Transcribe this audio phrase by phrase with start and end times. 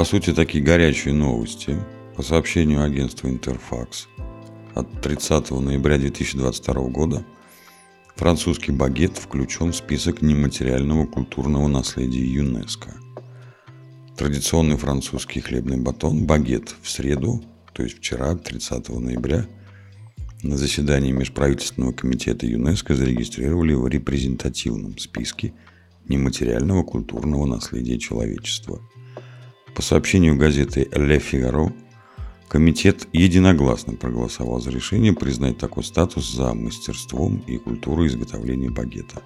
[0.00, 1.76] по сути, такие горячие новости.
[2.16, 4.08] По сообщению агентства Интерфакс
[4.74, 7.22] от 30 ноября 2022 года
[8.16, 12.94] французский багет включен в список нематериального культурного наследия ЮНЕСКО.
[14.16, 17.44] Традиционный французский хлебный батон багет в среду,
[17.74, 19.46] то есть вчера, 30 ноября,
[20.42, 25.52] на заседании Межправительственного комитета ЮНЕСКО зарегистрировали в репрезентативном списке
[26.08, 28.80] нематериального культурного наследия человечества.
[29.74, 31.72] По сообщению газеты «Ле Фигаро»,
[32.48, 39.22] комитет единогласно проголосовал за решение признать такой статус за мастерством и культурой изготовления багета.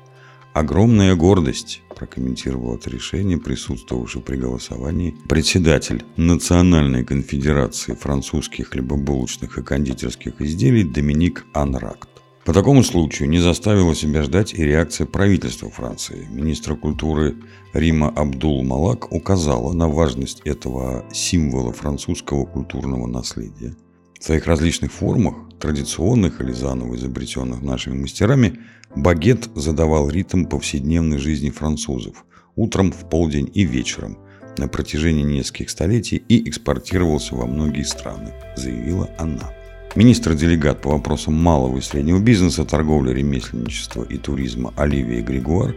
[0.52, 10.41] Огромная гордость, прокомментировал это решение присутствовавший при голосовании председатель Национальной конфедерации французских хлебобулочных и кондитерских
[10.41, 12.13] изделий Доминик Анракт.
[12.45, 16.29] По такому случаю не заставила себя ждать и реакция правительства Франции.
[16.30, 17.37] Министра культуры
[17.73, 23.74] Рима Абдул Малак указала на важность этого символа французского культурного наследия.
[24.21, 28.61] В своих различных формах, традиционных или заново изобретенных нашими мастерами,
[28.95, 34.18] багет задавал ритм повседневной жизни французов утром, в полдень и вечером
[34.59, 39.51] на протяжении нескольких столетий и экспортировался во многие страны, заявила она.
[39.95, 45.76] Министр-делегат по вопросам малого и среднего бизнеса, торговли, ремесленничества и туризма Оливия Григуар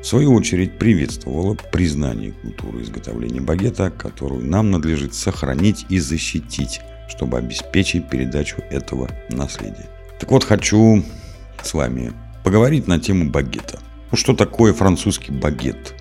[0.00, 7.38] в свою очередь приветствовала признание культуры изготовления багета, которую нам надлежит сохранить и защитить, чтобы
[7.38, 9.88] обеспечить передачу этого наследия.
[10.18, 11.04] Так вот, хочу
[11.62, 13.78] с вами поговорить на тему багета.
[14.10, 15.94] Ну, что такое французский багет?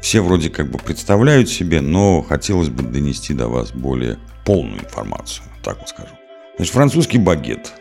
[0.00, 5.46] Все вроде как бы представляют себе, но хотелось бы донести до вас более полную информацию,
[5.62, 6.12] так вот скажу.
[6.56, 7.72] Значит, французский багет.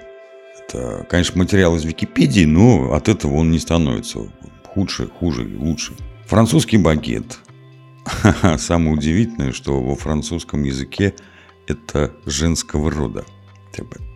[0.67, 4.19] Это, конечно, материал из Википедии, но от этого он не становится
[4.65, 5.93] худше, хуже и лучше.
[6.25, 7.39] Французский багет.
[8.57, 11.13] Самое удивительное, что во французском языке
[11.67, 13.25] это женского рода.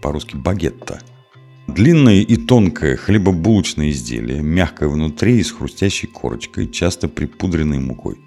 [0.02, 1.00] По-русски багетта.
[1.68, 8.20] Длинное и тонкое хлебобулочное изделие, мягкое внутри и с хрустящей корочкой, часто припудренной мукой.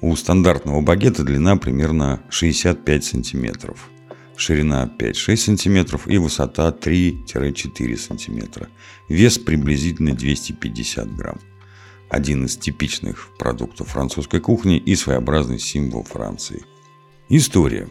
[0.00, 3.90] У стандартного багета длина примерно 65 сантиметров
[4.36, 8.68] ширина 5-6 см и высота 3-4 см.
[9.08, 11.40] Вес приблизительно 250 грамм.
[12.08, 16.62] Один из типичных продуктов французской кухни и своеобразный символ Франции.
[17.28, 17.88] История.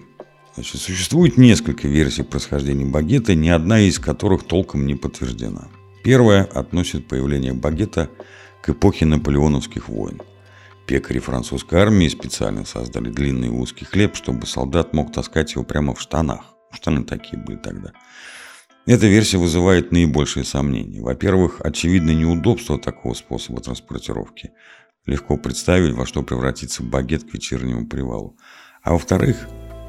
[0.55, 5.67] Значит, существует несколько версий происхождения багета, ни одна из которых толком не подтверждена.
[6.03, 8.09] Первая относит появление багета
[8.61, 10.21] к эпохе наполеоновских войн–
[10.85, 16.01] Пекари французской армии специально создали длинный узкий хлеб, чтобы солдат мог таскать его прямо в
[16.01, 16.55] штанах.
[16.71, 17.93] Штаны такие были тогда.
[18.85, 21.01] Эта версия вызывает наибольшие сомнения.
[21.01, 24.51] Во-первых, очевидно неудобство такого способа транспортировки.
[25.05, 28.37] Легко представить, во что превратится багет к вечернему привалу.
[28.81, 29.37] А во-вторых,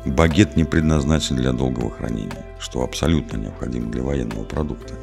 [0.07, 4.95] багет не предназначен для долгого хранения, что абсолютно необходимо для военного продукта.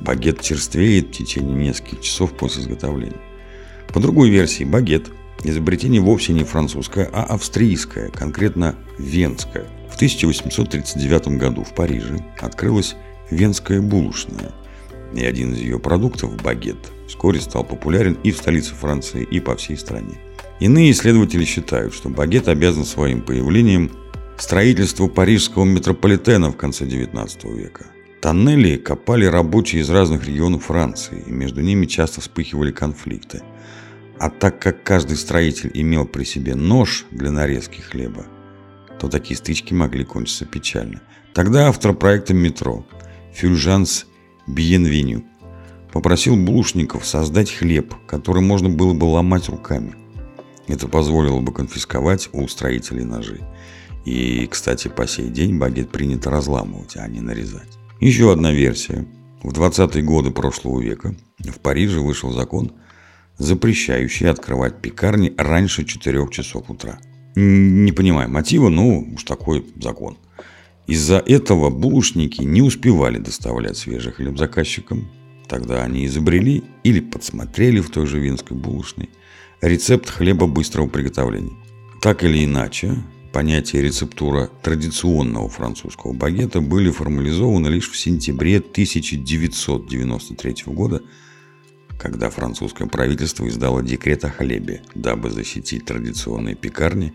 [0.00, 3.31] Багет черствеет в течение нескольких часов после изготовления.
[3.92, 5.10] По другой версии, багет–
[5.44, 9.66] изобретение вовсе не французское, а австрийское, конкретно венское.
[9.90, 12.96] В 1839 году в Париже открылась
[13.30, 14.52] венская булочная,
[15.14, 19.54] и один из ее продуктов– багет– вскоре стал популярен и в столице Франции, и по
[19.56, 20.18] всей стране.
[20.60, 23.90] Иные исследователи считают, что багет обязан своим появлением
[24.38, 27.86] строительству парижского метрополитена в конце XIX века.
[28.22, 33.42] Тоннели копали рабочие из разных регионов Франции, и между ними часто вспыхивали конфликты.
[34.22, 38.24] А так как каждый строитель имел при себе нож для нарезки хлеба,
[39.00, 41.02] то такие стычки могли кончиться печально.
[41.34, 42.86] Тогда автор проекта метро
[43.34, 44.06] Фюльжанс
[44.46, 45.24] Биенвеню
[45.92, 49.96] попросил булочников создать хлеб, который можно было бы ломать руками.
[50.68, 53.40] Это позволило бы конфисковать у строителей ножи.
[54.04, 57.76] И, кстати, по сей день багет принято разламывать, а не нарезать.
[57.98, 59.04] Еще одна версия.
[59.42, 62.70] В 20-е годы прошлого века в Париже вышел закон,
[63.42, 67.00] запрещающий открывать пекарни раньше 4 часов утра.
[67.34, 70.16] Не понимаю мотива, но уж такой закон.
[70.86, 75.10] Из-за этого булочники не успевали доставлять свежий хлеб заказчикам.
[75.48, 79.10] Тогда они изобрели или подсмотрели в той же венской булочной
[79.60, 81.56] рецепт хлеба быстрого приготовления.
[82.00, 82.94] Так или иначе,
[83.32, 91.02] понятие рецептура традиционного французского багета были формализованы лишь в сентябре 1993 года–
[92.02, 97.12] когда французское правительство издало декрет о хлебе, дабы защитить традиционные пекарни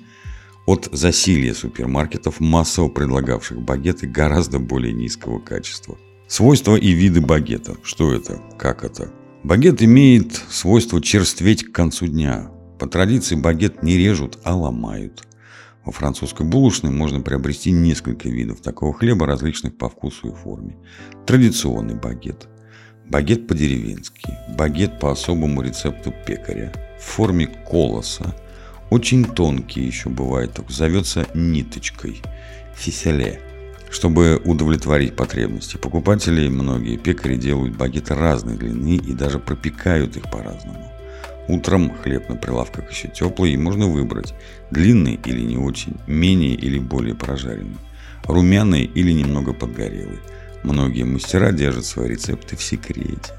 [0.65, 5.97] от засилия супермаркетов, массово предлагавших багеты гораздо более низкого качества.
[6.29, 7.75] Свойства и виды багета.
[7.83, 8.41] Что это?
[8.57, 9.11] Как это?
[9.43, 12.49] Багет имеет свойство черстветь к концу дня.
[12.79, 15.27] По традиции багет не режут, а ломают.
[15.83, 20.77] Во французской булочной можно приобрести несколько видов такого хлеба, различных по вкусу и форме.
[21.25, 22.47] Традиционный багет,
[23.09, 28.35] багет по-деревенски, багет по особому рецепту пекаря, в форме колоса,
[28.89, 32.21] очень тонкий еще бывает, так зовется ниточкой,
[32.75, 33.41] фиселе.
[33.89, 40.91] Чтобы удовлетворить потребности покупателей, многие пекари делают багеты разной длины и даже пропекают их по-разному.
[41.47, 44.33] Утром хлеб на прилавках еще теплый, и можно выбрать
[44.69, 47.77] длинный или не очень, менее или более прожаренный,
[48.25, 50.19] румяный или немного подгорелый.
[50.63, 53.33] Многие мастера держат свои рецепты в секрете.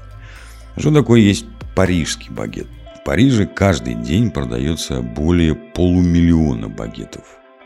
[0.77, 1.45] Что такое есть
[1.75, 2.67] парижский багет?
[2.99, 7.23] В Париже каждый день продается более полумиллиона багетов.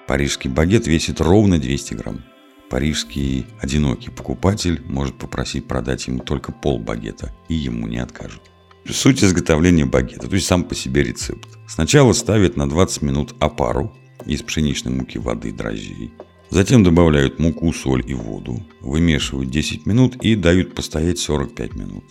[0.07, 2.23] Парижский багет весит ровно 200 грамм.
[2.69, 8.41] Парижский одинокий покупатель может попросить продать ему только пол багета, и ему не откажут.
[8.89, 11.47] Суть изготовления багета, то есть сам по себе рецепт.
[11.67, 13.95] Сначала ставят на 20 минут опару
[14.25, 16.13] из пшеничной муки, воды, дрожжей.
[16.50, 22.04] Затем добавляют муку, соль и воду, вымешивают 10 минут и дают постоять 45 минут.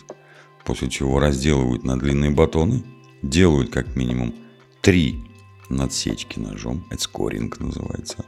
[0.65, 2.83] После чего разделывают на длинные батоны,
[3.21, 4.33] делают как минимум
[4.81, 5.23] 3
[5.69, 8.25] надсечки ножом, это скоринг называется.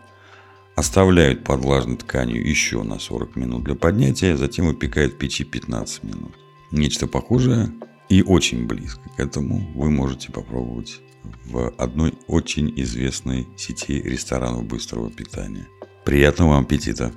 [0.76, 6.04] Оставляют под влажной тканью еще на 40 минут для поднятия, затем выпекают в печи 15
[6.04, 6.36] минут.
[6.72, 7.72] Нечто похожее
[8.10, 11.00] и очень близко к этому вы можете попробовать
[11.46, 15.68] в одной очень известной сети ресторанов быстрого питания.
[16.06, 17.12] Приятного аппетита!